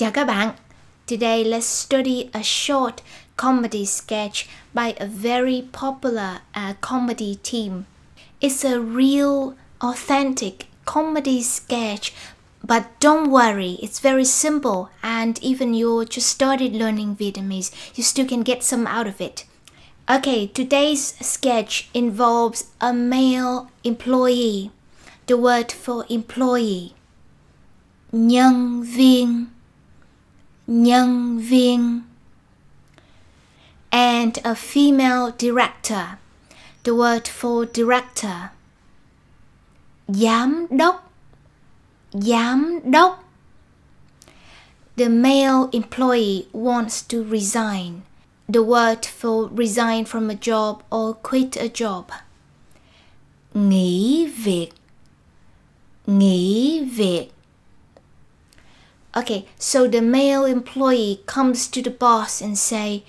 [0.00, 0.50] Chào các bạn.
[1.06, 2.94] Today let's study a short
[3.36, 7.82] comedy sketch by a very popular uh, comedy team.
[8.40, 10.54] It's a real, authentic
[10.86, 12.14] comedy sketch,
[12.62, 18.26] but don't worry, it's very simple, and even you just started learning Vietnamese, you still
[18.26, 19.44] can get some out of it.
[20.08, 24.70] Okay, today's sketch involves a male employee.
[25.26, 26.94] The word for employee.
[28.12, 29.59] Nhân viên.
[30.70, 32.02] Nhân viên.
[33.90, 36.18] And a female director.
[36.84, 38.50] The word for director.
[40.08, 41.10] Giám đốc.
[42.12, 43.24] Giám đốc.
[44.96, 48.02] The male employee wants to resign.
[48.52, 52.04] The word for resign from a job or quit a job.
[53.54, 54.70] Nghỉ việc.
[56.06, 57.32] Nghỉ việc.
[59.16, 63.02] Okay, so the male employee comes to the boss and say,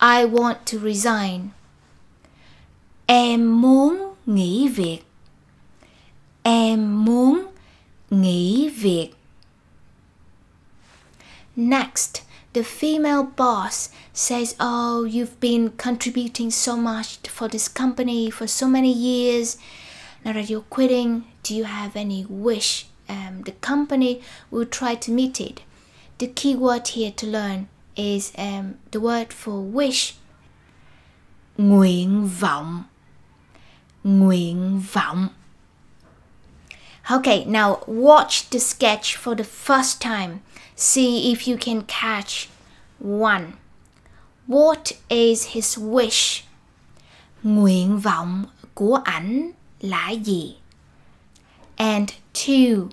[0.00, 1.52] I want to resign.
[3.08, 4.98] Em muốn nghỉ việc.
[6.42, 7.46] Em muốn
[8.10, 9.10] nghỉ việc.
[11.56, 18.46] Next, the female boss says, Oh, you've been contributing so much for this company for
[18.46, 19.56] so many years.
[20.24, 22.86] Now that you're quitting, do you have any wish?
[23.08, 24.20] Um, the company
[24.50, 25.62] will try to meet it.
[26.18, 30.14] The key word here to learn is um, the word for wish.
[31.58, 32.84] Nguyện vọng.
[34.04, 35.28] Nguyện vọng.
[37.10, 40.42] Okay, now watch the sketch for the first time.
[40.76, 42.48] See if you can catch
[42.98, 43.54] one.
[44.46, 46.42] What is his wish?
[47.42, 50.54] Nguyện vọng của ảnh là gì?
[51.76, 52.90] And two.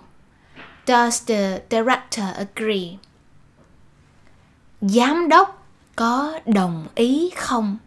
[0.88, 2.98] Does the director agree?
[4.82, 5.66] Giám đốc
[5.96, 7.78] có đồng ý không?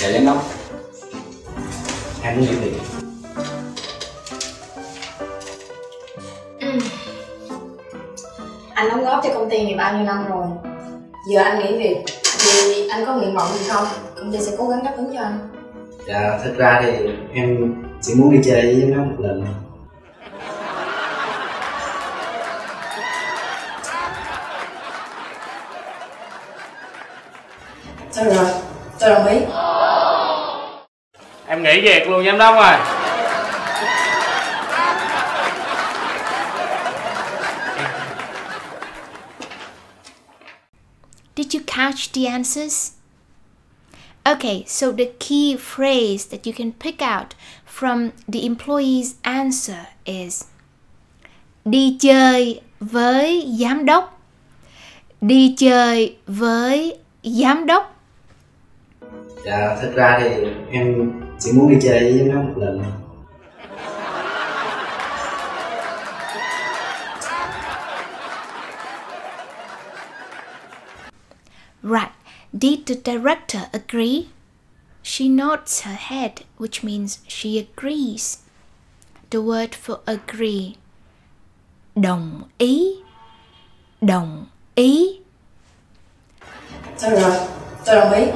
[0.00, 0.44] Dạ giám đốc.
[2.22, 2.80] Em muốn việc
[8.74, 10.46] Anh đóng góp cho công ty này bao nhiêu năm rồi?
[11.32, 12.04] Giờ anh nghỉ việc
[12.38, 13.84] Thì anh có nguyện vọng gì không?
[14.16, 15.59] Công ty sẽ cố gắng đáp ứng cho anh
[16.10, 16.88] Dạ thật ra thì
[17.34, 19.44] em chỉ muốn đi chơi với đốc một lần.
[28.10, 28.46] Sao rồi?
[29.00, 29.38] Tôi đồng ý
[31.46, 32.76] Em nghỉ việc luôn giám đốc rồi
[41.36, 42.99] Did you catch the answers?
[44.26, 50.44] Okay, so the key phrase that you can pick out from the employee's answer is
[51.64, 54.20] Đi chơi với giám đốc.
[55.20, 57.96] Đi chơi với giám đốc.
[59.44, 60.28] Dạ thật ra thì
[60.70, 62.82] em chỉ muốn đi chơi với giám đốc một lần
[71.82, 72.19] Right.
[72.56, 74.30] Did the director agree?
[75.02, 78.38] She nods her head, which means she agrees.
[79.30, 80.74] The word for agree.
[81.94, 83.02] Đồng ý.
[84.00, 85.20] Đồng ý.
[86.96, 87.32] Sao rồi
[87.86, 88.26] Tôi đồng ý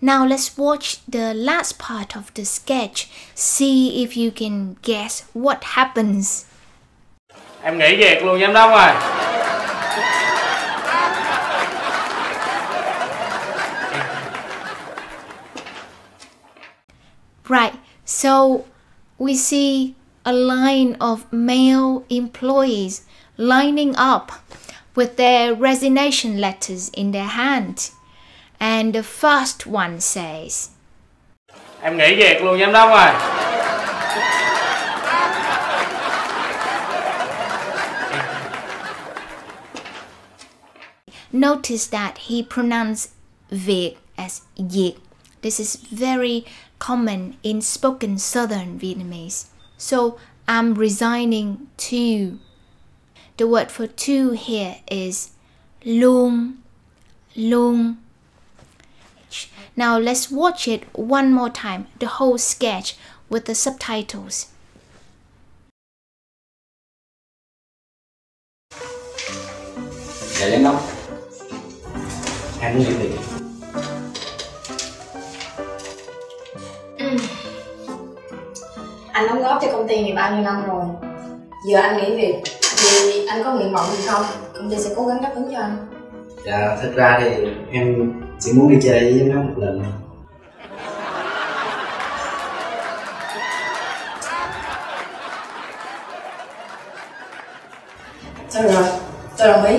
[0.00, 3.08] Now let's watch the last part of the sketch.
[3.34, 6.44] See if you can guess what happens.
[7.62, 9.11] Em nghỉ việc luôn giám đốc rồi
[17.52, 17.74] Right.
[18.06, 18.64] So
[19.18, 23.02] we see a line of male employees
[23.36, 24.32] lining up
[24.94, 27.90] with their resignation letters in their hand.
[28.58, 30.70] And the first one says,
[31.82, 33.12] Em nghỉ việc luôn giám đốc rồi
[41.32, 43.10] Notice that he pronounced
[43.50, 44.94] việc as việc.
[45.42, 46.46] This is very
[46.78, 49.46] common in spoken southern Vietnamese.
[49.76, 50.18] So
[50.48, 52.38] I'm resigning to.
[53.36, 55.30] The word for to here is
[55.84, 56.58] luôn,
[57.34, 57.96] luôn.
[59.74, 62.96] Now let's watch it one more time, the whole sketch
[63.28, 64.46] with the subtitles.
[72.60, 73.31] Em muốn
[79.22, 80.84] Anh đóng góp cho công ty này bao nhiêu năm rồi?
[81.66, 82.34] Giờ anh nghỉ việc
[82.76, 84.22] thì anh có nguyện vọng gì không?
[84.54, 85.76] Công ty sẽ cố gắng đáp ứng cho anh.
[86.46, 87.30] Dạ thật ra thì
[87.72, 89.82] em chỉ muốn đi chơi với nó một lần.
[98.54, 98.62] Thôi.
[98.72, 98.84] rồi
[99.38, 99.76] tôi đồng ý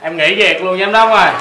[0.00, 1.32] Em nghỉ việc luôn giám đốc ơi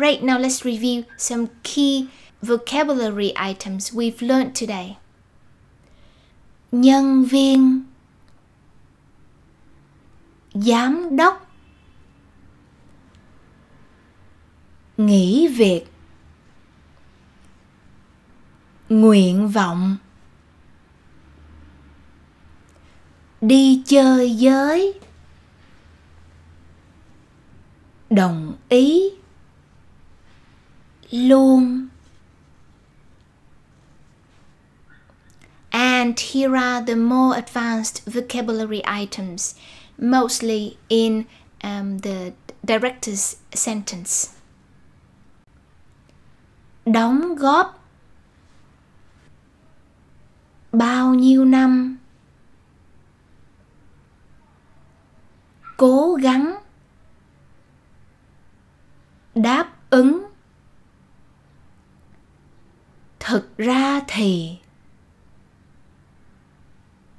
[0.00, 2.08] Right, now let's review some key
[2.40, 4.96] vocabulary items we've learned today.
[6.72, 7.84] Nhân viên.
[10.54, 11.46] Giám đốc.
[14.96, 15.84] Nghỉ việc.
[18.88, 19.96] Nguyện vọng.
[23.40, 25.00] Đi chơi với.
[28.10, 29.19] Đồng ý
[31.10, 31.90] luôn.
[35.72, 39.54] And here are the more advanced vocabulary items,
[39.98, 41.26] mostly in
[41.62, 42.32] um, the
[42.64, 44.30] director's sentence.
[46.86, 47.80] Đóng góp
[50.72, 51.98] bao nhiêu năm?
[55.76, 56.58] Cố gắng
[59.34, 60.30] đáp ứng
[63.20, 64.56] thực ra thì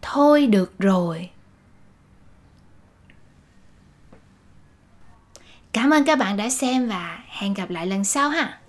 [0.01, 1.29] thôi được rồi.
[5.73, 8.60] Cảm ơn các bạn đã xem và hẹn gặp lại lần sau ha.